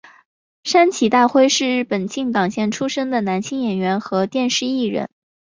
[0.63, 5.07] 山崎大辉是日本静冈县出生的男性演员和电视艺人。